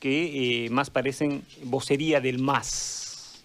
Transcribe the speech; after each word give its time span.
Que 0.00 0.64
eh, 0.66 0.70
más 0.70 0.90
parecen 0.90 1.42
vocería 1.64 2.20
del 2.20 2.38
MAS. 2.38 3.42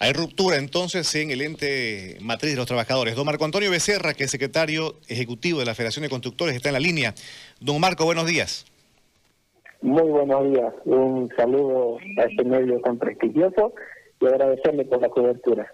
Hay 0.00 0.12
ruptura 0.12 0.58
entonces 0.58 1.12
en 1.16 1.32
el 1.32 1.40
ente 1.40 2.18
matriz 2.20 2.52
de 2.52 2.56
los 2.56 2.66
trabajadores. 2.66 3.16
Don 3.16 3.26
Marco 3.26 3.44
Antonio 3.44 3.70
Becerra, 3.70 4.14
que 4.14 4.24
es 4.24 4.30
secretario 4.30 4.94
ejecutivo 5.08 5.58
de 5.58 5.64
la 5.64 5.74
Federación 5.74 6.04
de 6.04 6.08
Constructores, 6.08 6.54
está 6.54 6.68
en 6.68 6.74
la 6.74 6.80
línea. 6.80 7.14
Don 7.60 7.80
Marco, 7.80 8.04
buenos 8.04 8.26
días. 8.26 8.64
Muy 9.80 10.08
buenos 10.08 10.52
días. 10.52 10.72
Un 10.84 11.28
saludo 11.36 11.98
a 12.18 12.24
este 12.24 12.44
medio 12.44 12.80
tan 12.80 12.98
prestigioso 12.98 13.72
y 14.20 14.26
agradecerle 14.26 14.84
por 14.84 15.00
la 15.00 15.08
cobertura. 15.08 15.72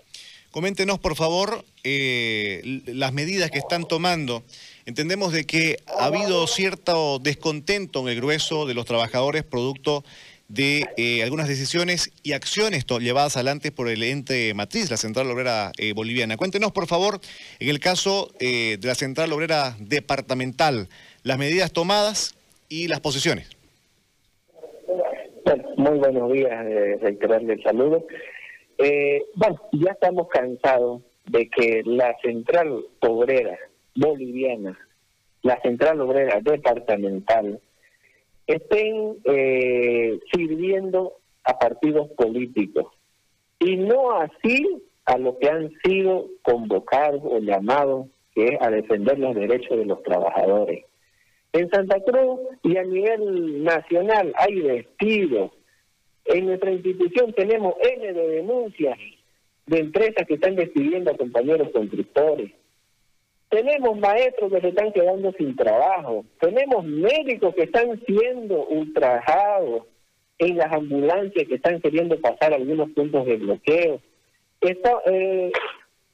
Coméntenos, 0.51 0.99
por 1.01 1.17
favor, 1.17 1.65
eh, 1.83 2.63
las 2.87 3.13
medidas 3.13 3.51
que 3.51 3.59
están 3.59 3.85
tomando. 3.89 4.43
Entendemos 4.87 5.33
de 5.33 5.45
que 5.45 5.79
ha 5.87 6.07
habido 6.07 6.47
cierto 6.47 7.19
descontento 7.19 8.01
en 8.01 8.09
el 8.09 8.17
grueso 8.17 8.67
de 8.67 8.75
los 8.75 8.85
trabajadores 8.85 9.43
producto 9.43 10.05
de 10.49 10.85
eh, 10.99 11.23
algunas 11.23 11.49
decisiones 11.49 12.13
y 12.23 12.33
acciones 12.33 12.85
llevadas 13.01 13.37
adelante 13.37 13.73
por 13.73 13.89
el 13.89 14.03
ente 14.03 14.53
matriz, 14.53 14.91
la 14.91 14.99
Central 14.99 15.31
Obrera 15.31 15.73
eh, 15.79 15.95
Boliviana. 15.95 16.37
Cuéntenos, 16.37 16.73
por 16.73 16.87
favor, 16.87 17.19
en 17.61 17.71
el 17.71 17.81
caso 17.81 18.31
de 18.39 18.79
la 18.83 18.95
Central 18.95 19.33
Obrera 19.33 19.75
Departamental, 19.79 20.89
las 21.23 21.39
medidas 21.39 21.73
tomadas 21.73 22.35
y 22.69 22.89
las 22.89 23.01
posiciones. 23.01 23.49
muy 25.79 25.99
buenos 25.99 26.31
días, 26.31 26.63
reiterarle 27.01 27.55
el 27.55 27.63
saludo. 27.63 28.07
Eh, 28.79 29.23
bueno, 29.35 29.61
ya 29.73 29.93
estamos 29.93 30.29
cansados 30.29 31.03
de 31.27 31.49
que 31.49 31.83
la 31.85 32.15
central 32.23 32.85
obrera 33.01 33.59
boliviana, 33.95 34.79
la 35.43 35.61
central 35.61 36.01
obrera 36.01 36.41
departamental, 36.41 37.61
estén 38.47 39.17
eh, 39.25 40.19
sirviendo 40.33 41.15
a 41.45 41.59
partidos 41.59 42.09
políticos 42.11 42.87
y 43.59 43.77
no 43.77 44.13
así 44.13 44.83
a 45.05 45.19
lo 45.19 45.39
que 45.39 45.49
han 45.49 45.71
sido 45.85 46.27
convocados 46.43 47.23
o 47.25 47.39
llamados, 47.39 48.07
que 48.35 48.47
es 48.47 48.59
a 48.61 48.71
defender 48.71 49.19
los 49.19 49.35
derechos 49.35 49.79
de 49.79 49.85
los 49.85 50.03
trabajadores. 50.03 50.85
En 51.53 51.71
Santa 51.71 52.01
Cruz 52.01 52.41
y 52.63 52.77
a 52.77 52.83
nivel 52.83 53.63
nacional 53.63 54.35
hay 54.37 54.61
despidos, 54.61 55.53
en 56.25 56.47
nuestra 56.47 56.73
institución 56.73 57.33
tenemos 57.35 57.75
N 57.81 58.13
de 58.13 58.29
denuncias 58.29 58.99
de 59.67 59.79
empresas 59.79 60.27
que 60.27 60.35
están 60.35 60.57
despidiendo 60.57 61.11
a 61.11 61.17
compañeros 61.17 61.71
constructores. 61.73 62.53
Tenemos 63.55 63.97
maestros 64.01 64.53
que 64.53 64.61
se 64.61 64.69
están 64.71 64.93
quedando 64.93 65.31
sin 65.39 65.55
trabajo. 65.55 66.25
Tenemos 66.41 66.85
médicos 66.85 67.55
que 67.55 67.63
están 67.63 68.03
siendo 68.05 68.67
ultrajados 68.67 69.85
en 70.39 70.57
las 70.57 70.73
ambulancias 70.73 71.47
que 71.47 71.55
están 71.55 71.81
queriendo 71.81 72.21
pasar 72.21 72.53
algunos 72.53 72.91
puntos 72.91 73.25
de 73.27 73.37
bloqueo. 73.37 74.01
Eh, 74.61 75.53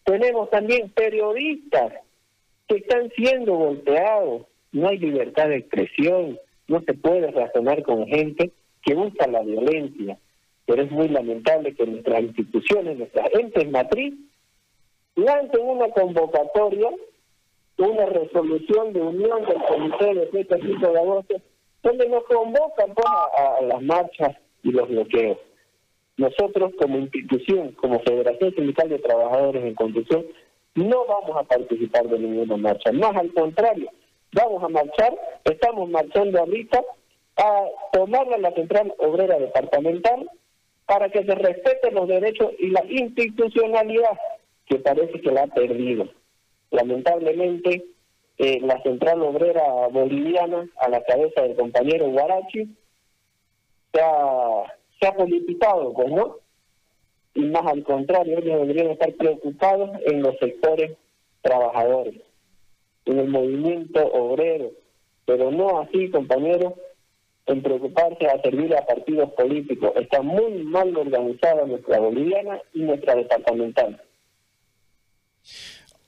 tenemos 0.05 0.51
también 0.51 0.91
periodistas 0.91 1.95
que 2.69 2.77
están 2.77 3.11
siendo 3.17 3.55
golpeados. 3.55 4.43
No 4.73 4.91
hay 4.91 4.99
libertad 4.99 5.49
de 5.49 5.57
expresión. 5.57 6.39
No 6.69 6.83
se 6.83 6.93
puede 6.93 7.31
razonar 7.31 7.83
con 7.85 8.07
gente 8.07 8.51
que 8.83 8.93
busca 8.93 9.27
la 9.27 9.41
violencia, 9.41 10.19
pero 10.67 10.83
es 10.83 10.91
muy 10.91 11.09
lamentable 11.09 11.75
que 11.75 11.87
nuestras 11.87 12.21
instituciones, 12.21 12.99
nuestras 12.99 13.33
entes 13.33 13.71
matriz, 13.71 14.13
lancen 15.15 15.63
una 15.63 15.89
convocatoria, 15.89 16.91
una 17.81 18.07
resolución 18.07 18.93
de 18.93 19.01
unión 19.01 19.45
del 19.47 19.63
Comité 19.63 20.15
de 20.15 20.27
Fecha 20.29 20.57
5 20.61 20.93
de 20.93 20.99
agosto, 20.99 21.37
donde 21.83 22.09
nos 22.09 22.25
convocan 22.25 22.95
pues, 22.95 23.07
a, 23.07 23.63
las 23.63 23.83
marchas 23.83 24.37
y 24.63 24.71
los 24.71 24.89
bloqueos. 24.89 25.39
Nosotros 26.19 26.73
como 26.79 26.99
institución, 26.99 27.73
como 27.73 28.01
Federación 28.01 28.55
Sindical 28.55 28.91
de 28.91 28.99
Trabajadores 28.99 29.65
en 29.65 29.75
Construcción, 29.75 30.27
no 30.75 31.07
vamos 31.07 31.37
a 31.37 31.45
participar 31.45 32.07
de 32.09 32.19
ninguna 32.19 32.57
marcha. 32.59 32.93
Más 32.93 33.17
al 33.17 33.33
contrario, 33.33 33.91
vamos 34.33 34.63
a 34.63 34.69
marchar, 34.69 35.19
estamos 35.45 35.89
marchando 35.89 36.39
ahorita 36.39 36.85
a 37.37 37.65
tomarla 37.93 38.37
la 38.37 38.53
central 38.53 38.93
obrera 38.99 39.39
departamental 39.39 40.29
para 40.85 41.09
que 41.09 41.25
se 41.25 41.35
respeten 41.35 41.95
los 41.95 42.09
derechos 42.09 42.51
y 42.59 42.69
la 42.69 42.85
institucionalidad 42.87 44.19
que 44.67 44.77
parece 44.77 45.21
que 45.21 45.31
la 45.31 45.45
ha 45.45 45.47
perdido. 45.47 46.09
Lamentablemente, 46.71 47.85
eh, 48.39 48.61
la 48.63 48.81
central 48.83 49.23
obrera 49.23 49.89
boliviana, 49.89 50.69
a 50.79 50.89
la 50.89 51.03
cabeza 51.05 51.43
del 51.43 51.57
compañero 51.57 52.09
Guarachi, 52.11 52.75
se 53.93 54.01
ha, 55.07 55.13
politizado, 55.17 55.93
pues, 55.93 56.11
¿no? 56.11 56.37
Y 57.35 57.43
más 57.43 57.67
al 57.67 57.83
contrario, 57.83 58.39
ellos 58.39 58.61
deberían 58.61 58.91
estar 58.93 59.13
preocupados 59.15 59.91
en 60.07 60.23
los 60.23 60.39
sectores 60.39 60.97
trabajadores, 61.43 62.15
en 63.05 63.19
el 63.19 63.29
movimiento 63.29 64.01
obrero, 64.13 64.71
pero 65.27 65.51
no 65.51 65.81
así, 65.81 66.11
compañeros, 66.11 66.75
en 67.47 67.63
preocuparse 67.63 68.27
a 68.27 68.41
servir 68.43 68.75
a 68.77 68.87
partidos 68.87 69.33
políticos. 69.33 69.93
Está 69.97 70.23
muy 70.23 70.63
mal 70.63 70.97
organizada 70.97 71.67
nuestra 71.67 71.99
boliviana 71.99 72.61
y 72.75 72.83
nuestra 72.83 73.17
departamental. 73.17 74.01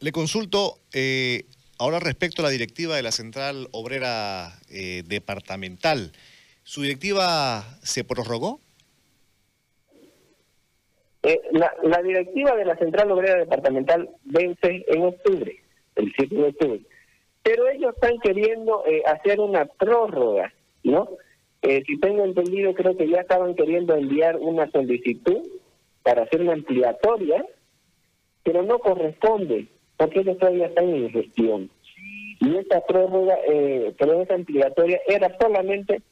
Le 0.02 0.10
consulto 0.10 0.80
eh, 0.92 1.44
ahora 1.78 2.00
respecto 2.00 2.42
a 2.42 2.44
la 2.44 2.50
directiva 2.50 2.96
de 2.96 3.02
la 3.02 3.12
Central 3.12 3.68
Obrera 3.70 4.58
eh, 4.68 5.04
Departamental. 5.06 6.12
¿Su 6.64 6.82
directiva 6.82 7.78
se 7.82 8.02
prorrogó? 8.02 8.58
Eh, 11.22 11.40
la, 11.52 12.02
directiva 12.02 12.56
de 12.56 12.64
la 12.64 12.76
Central 12.76 13.12
Obrera 13.12 13.38
Departamental 13.38 14.10
vence 14.24 14.84
en 14.88 15.02
octubre, 15.04 15.62
el 15.94 16.12
7 16.16 16.34
de 16.34 16.48
octubre. 16.48 16.80
Pero 17.44 17.68
ellos 17.68 17.94
están 17.94 18.18
queriendo 18.18 18.82
hacer 19.06 19.38
una 19.38 19.66
prórroga, 19.66 20.52
¿no? 20.82 21.08
Eh, 21.62 21.84
si 21.86 21.96
tengo 22.00 22.24
entendido, 22.24 22.74
creo 22.74 22.96
que 22.96 23.08
ya 23.08 23.20
estaban 23.20 23.54
queriendo 23.54 23.94
enviar 23.94 24.36
una 24.36 24.68
solicitud 24.72 25.42
para 26.02 26.24
hacer 26.24 26.40
una 26.40 26.54
ampliatoria, 26.54 27.46
pero 28.42 28.64
no 28.64 28.80
corresponde, 28.80 29.68
porque 30.02 30.18
ellos 30.18 30.36
todavía 30.38 30.66
están 30.66 30.88
en 30.88 31.10
gestión. 31.10 31.70
Y 32.40 32.56
esta 32.56 32.84
prórroga, 32.84 33.38
eh, 33.48 33.94
pero 33.96 34.20
esa 34.20 34.34
ampliatoria 34.34 35.00
era 35.06 35.36
solamente 35.40 36.02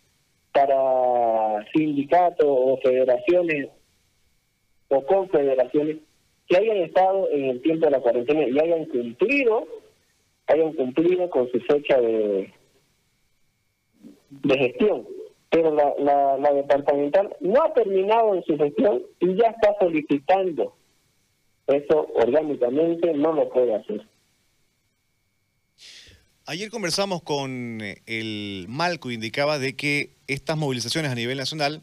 para 0.53 1.67
sindicatos 1.75 2.47
o 2.49 2.79
federaciones 2.85 3.69
o 4.91 5.05
confederaciones 5.05 5.97
que 6.47 6.57
hayan 6.57 6.77
estado 6.77 7.29
en 7.33 7.47
el 7.47 7.63
tiempo 7.63 7.87
de 7.87 7.91
la 7.91 8.01
cuarentena 8.01 8.47
y 8.47 8.61
hayan 8.61 8.85
cumplido, 8.85 9.67
hayan 10.47 10.73
cumplido 10.75 11.29
con 11.29 11.51
su 11.51 11.59
fecha 11.63 12.01
de, 12.01 12.53
de 14.31 14.59
gestión 14.59 15.05
pero 15.51 15.75
la, 15.75 16.37
la, 16.39 16.53
departamental 16.53 17.35
no 17.41 17.61
ha 17.61 17.75
terminado 17.75 18.37
en 18.37 18.45
su 18.45 18.57
gestión 18.57 19.03
y 19.19 19.35
ya 19.35 19.49
está 19.49 19.75
solicitando. 19.81 20.77
Eso 21.71 22.09
orgánicamente 22.15 23.13
no 23.15 23.33
lo 23.33 23.49
puede 23.51 23.75
hacer. 23.75 24.07
Ayer 26.47 26.71
conversamos 26.71 27.23
con 27.23 27.81
eh, 27.81 28.03
el 28.07 28.67
Malco, 28.69 29.11
indicaba 29.11 29.59
de 29.59 29.77
que 29.77 30.11
estas 30.27 30.57
movilizaciones 30.57 31.13
a 31.13 31.15
nivel 31.15 31.39
nacional 31.39 31.83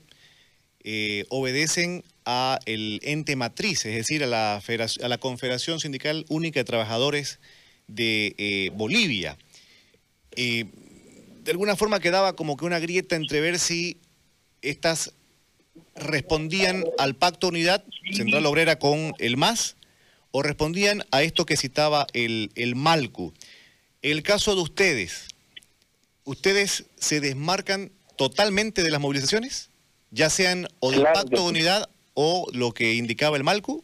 eh, 0.83 1.25
obedecen 1.29 2.03
a 2.25 2.59
el 2.65 2.99
ente 3.03 3.35
matriz, 3.35 3.85
es 3.85 3.95
decir, 3.95 4.23
a 4.23 4.27
la, 4.27 4.55
a 4.57 5.07
la 5.07 5.17
Confederación 5.17 5.79
Sindical 5.79 6.25
Única 6.27 6.59
de 6.59 6.65
Trabajadores 6.65 7.39
de 7.87 8.35
eh, 8.37 8.71
Bolivia 8.73 9.37
de 11.47 11.51
alguna 11.51 11.77
forma 11.77 12.01
quedaba 12.01 12.35
como 12.35 12.57
que 12.57 12.65
una 12.65 12.77
grieta 12.77 13.15
entre 13.15 13.39
ver 13.39 13.57
si 13.57 13.95
estas 14.61 15.13
respondían 15.95 16.83
al 16.97 17.15
pacto 17.15 17.47
unidad 17.47 17.85
central 18.11 18.45
obrera 18.45 18.79
con 18.79 19.13
el 19.17 19.37
MAS 19.37 19.77
o 20.37 20.43
respondían 20.43 21.01
a 21.11 21.23
esto 21.23 21.47
que 21.47 21.57
citaba 21.57 22.05
el, 22.13 22.51
el 22.53 22.75
Malcu. 22.75 23.33
El 24.03 24.21
caso 24.21 24.53
de 24.53 24.61
ustedes, 24.61 25.29
¿ustedes 26.25 26.85
se 26.95 27.19
desmarcan 27.21 27.89
totalmente 28.17 28.83
de 28.83 28.91
las 28.91 29.01
movilizaciones? 29.01 29.71
Ya 30.11 30.29
sean 30.29 30.67
o 30.79 30.91
del 30.91 31.01
pacto 31.01 31.41
de 31.41 31.49
unidad 31.49 31.89
o 32.13 32.45
lo 32.53 32.71
que 32.71 32.93
indicaba 32.93 33.35
el 33.35 33.43
Malcu, 33.43 33.83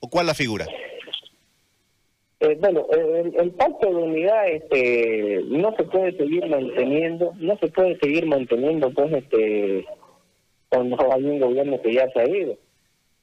o 0.00 0.10
cuál 0.10 0.26
la 0.26 0.34
figura? 0.34 0.66
Eh, 2.40 2.58
bueno, 2.60 2.86
el, 2.90 3.50
pacto 3.52 3.88
de 3.88 3.94
unidad 3.94 4.48
este, 4.50 5.40
no 5.46 5.74
se 5.76 5.84
puede 5.84 6.14
seguir 6.18 6.46
manteniendo, 6.46 7.32
no 7.38 7.56
se 7.56 7.68
puede 7.68 7.98
seguir 8.00 8.26
manteniendo 8.26 8.90
pues 8.92 9.14
este 9.14 9.86
cuando 10.68 11.10
hay 11.10 11.24
un 11.24 11.40
gobierno 11.40 11.80
que 11.80 11.94
ya 11.94 12.06
se 12.10 12.20
ha 12.20 12.28
ido. 12.28 12.58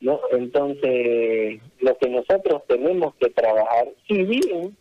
¿No? 0.04 0.20
Entonces, 0.32 1.62
lo 1.80 1.98
que 1.98 2.10
nosotros 2.10 2.62
tenemos 2.68 3.16
que 3.16 3.30
trabajar, 3.30 3.88
si 4.06 4.22
bien, 4.24 4.78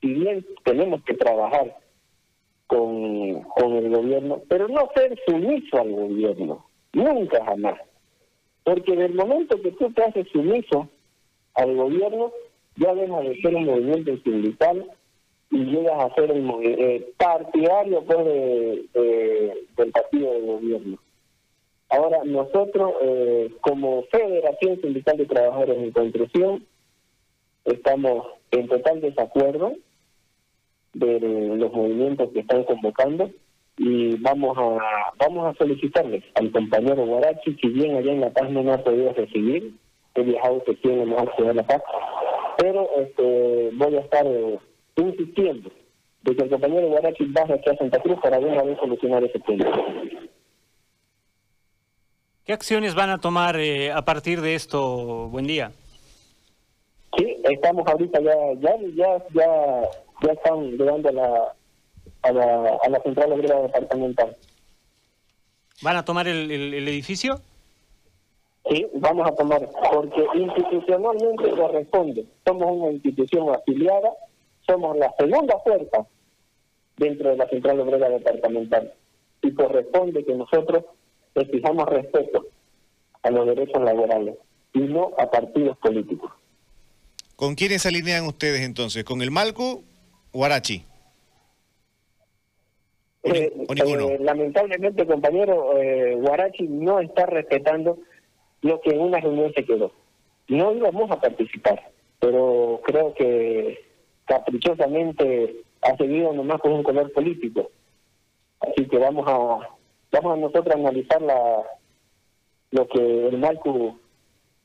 si 0.00 0.14
bien 0.14 0.44
tenemos 0.64 1.02
que 1.04 1.14
trabajar 1.14 1.76
con, 2.66 3.42
con 3.42 3.72
el 3.74 3.90
gobierno, 3.90 4.42
pero 4.48 4.66
no 4.66 4.88
ser 4.96 5.16
sumiso 5.26 5.80
al 5.80 5.92
gobierno, 5.92 6.66
nunca 6.92 7.44
jamás. 7.44 7.80
Porque 8.64 8.96
del 8.96 9.14
momento 9.14 9.62
que 9.62 9.70
tú 9.72 9.92
te 9.92 10.02
haces 10.02 10.26
sumiso 10.32 10.88
al 11.54 11.76
gobierno, 11.76 12.32
ya 12.76 12.92
deja 12.94 13.20
de 13.20 13.40
ser 13.40 13.54
un 13.54 13.66
movimiento 13.66 14.16
sindical 14.24 14.90
y 15.50 15.58
llegas 15.66 16.02
a 16.02 16.14
ser 16.16 16.32
el 16.32 16.50
eh, 16.64 17.12
partidario 17.16 18.02
pues, 18.02 18.24
de, 18.24 19.66
del 19.76 19.92
partido 19.92 20.32
de 20.32 20.40
gobierno. 20.40 20.98
Ahora, 21.94 22.24
nosotros, 22.24 22.92
eh, 23.02 23.50
como 23.60 24.02
Federación 24.10 24.80
Sindical 24.80 25.16
de 25.16 25.26
Trabajadores 25.26 25.78
en 25.78 25.92
Construcción, 25.92 26.66
estamos 27.64 28.26
en 28.50 28.66
total 28.66 29.00
desacuerdo 29.00 29.74
de 30.92 31.20
los 31.56 31.72
movimientos 31.72 32.30
que 32.32 32.40
están 32.40 32.64
convocando 32.64 33.30
y 33.76 34.16
vamos 34.16 34.56
a 34.58 35.12
vamos 35.18 35.46
a 35.46 35.58
solicitarles 35.58 36.24
al 36.34 36.50
compañero 36.50 37.06
Guarachi, 37.06 37.56
si 37.60 37.68
bien 37.68 37.96
allá 37.96 38.12
en 38.12 38.20
La 38.20 38.30
Paz 38.30 38.50
no 38.50 38.72
ha 38.72 38.78
podido 38.78 39.12
recibir, 39.12 39.74
he 40.16 40.22
viajado 40.22 40.64
que 40.64 40.74
tiene 40.74 41.06
mejor 41.06 41.32
ciudad 41.36 41.50
de 41.50 41.54
La 41.54 41.66
Paz, 41.66 41.82
pero 42.58 42.88
este 42.96 43.70
voy 43.74 43.96
a 43.96 44.00
estar 44.00 44.26
eh, 44.26 44.58
insistiendo 44.96 45.70
de 46.22 46.36
que 46.36 46.42
el 46.42 46.50
compañero 46.50 46.88
Guarachi 46.88 47.24
baje 47.26 47.52
aquí 47.52 47.70
a 47.70 47.76
Santa 47.76 48.00
Cruz 48.00 48.18
para 48.20 48.38
ver 48.40 48.58
a 48.58 48.76
solucionar 48.80 49.22
ese 49.22 49.38
tema. 49.40 49.64
¿Qué 52.44 52.52
acciones 52.52 52.94
van 52.94 53.08
a 53.08 53.18
tomar 53.18 53.56
eh, 53.58 53.90
a 53.90 54.04
partir 54.04 54.42
de 54.42 54.54
esto? 54.54 55.28
Buen 55.30 55.46
día. 55.46 55.72
Sí, 57.16 57.36
estamos 57.44 57.86
ahorita 57.86 58.20
ya, 58.20 58.34
ya, 58.60 58.76
ya, 58.94 59.24
ya, 59.32 59.90
ya 60.20 60.32
están 60.32 60.76
llegando 60.76 61.08
a 61.08 61.12
la, 61.12 61.54
a 62.20 62.32
la, 62.32 62.78
a 62.82 62.88
la 62.90 63.00
central 63.00 63.32
obrera 63.32 63.62
departamental. 63.62 64.36
¿Van 65.80 65.96
a 65.96 66.04
tomar 66.04 66.28
el, 66.28 66.50
el, 66.50 66.86
edificio? 66.86 67.40
Sí, 68.68 68.86
vamos 68.92 69.26
a 69.26 69.34
tomar, 69.34 69.66
porque 69.90 70.26
institucionalmente 70.34 71.50
corresponde. 71.50 72.26
Somos 72.44 72.70
una 72.70 72.92
institución 72.92 73.54
afiliada, 73.54 74.10
somos 74.66 74.98
la 74.98 75.14
segunda 75.18 75.58
fuerza 75.60 76.06
dentro 76.98 77.30
de 77.30 77.36
la 77.36 77.48
central 77.48 77.80
obrera 77.80 78.10
departamental 78.10 78.92
y 79.40 79.54
corresponde 79.54 80.24
que 80.26 80.34
nosotros 80.34 80.84
exijamos 81.34 81.86
respeto 81.86 82.46
a 83.22 83.30
los 83.30 83.46
derechos 83.46 83.82
laborales 83.82 84.36
y 84.72 84.80
no 84.80 85.12
a 85.18 85.30
partidos 85.30 85.76
políticos. 85.78 86.30
¿Con 87.36 87.54
quiénes 87.54 87.84
alinean 87.86 88.26
ustedes 88.26 88.60
entonces? 88.62 89.04
¿Con 89.04 89.22
el 89.22 89.30
Malco 89.30 89.82
o 90.32 90.44
Arachi? 90.44 90.84
Eh, 93.24 93.50
eh, 93.56 94.18
lamentablemente, 94.20 95.06
compañero, 95.06 95.80
eh, 95.80 96.14
Guarachi 96.14 96.68
no 96.68 97.00
está 97.00 97.24
respetando 97.24 97.98
lo 98.60 98.80
que 98.82 98.90
en 98.90 99.00
una 99.00 99.18
reunión 99.18 99.50
se 99.54 99.64
quedó. 99.64 99.92
No 100.48 100.74
íbamos 100.74 101.10
a 101.10 101.20
participar, 101.20 101.90
pero 102.20 102.82
creo 102.84 103.14
que 103.14 103.82
caprichosamente 104.26 105.56
ha 105.80 105.96
seguido 105.96 106.34
nomás 106.34 106.60
con 106.60 106.72
un 106.72 106.82
color 106.82 107.10
político. 107.12 107.70
Así 108.60 108.86
que 108.88 108.98
vamos 108.98 109.24
a 109.26 109.70
vamos 110.14 110.38
a 110.38 110.40
nosotros 110.40 110.74
a 110.74 110.78
analizar 110.78 111.20
la, 111.22 111.62
lo 112.70 112.88
que 112.88 113.28
el 113.28 113.38
Malcu 113.38 113.98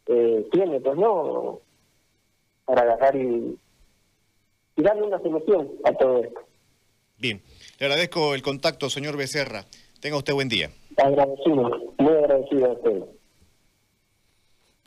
eh, 0.05 0.47
tiene, 0.51 0.79
pues 0.79 0.97
no, 0.97 1.59
para 2.65 2.81
agarrar 2.81 3.15
y, 3.15 3.57
darle 4.77 5.03
una 5.03 5.19
solución 5.19 5.69
a 5.83 5.91
todo 5.93 6.23
esto. 6.23 6.39
Bien, 7.17 7.41
le 7.79 7.85
agradezco 7.85 8.33
el 8.33 8.41
contacto, 8.41 8.89
señor 8.89 9.17
Becerra. 9.17 9.65
Tenga 9.99 10.17
usted 10.17 10.33
buen 10.33 10.47
día. 10.47 10.69
Agradecido, 10.97 11.69
muy 11.97 12.13
agradecido 12.13 12.65
a 12.65 12.73
usted. 12.73 13.03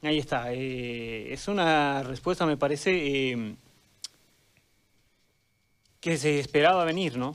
Ahí 0.03 0.19
está. 0.19 0.53
Eh, 0.53 1.33
es 1.33 1.47
una 1.49 2.03
respuesta, 2.03 2.47
me 2.47 2.57
parece, 2.57 2.91
eh, 3.33 3.55
que 6.01 6.17
se 6.17 6.41
esperaba 6.41 6.85
venir, 6.85 7.19
¿no? 7.19 7.35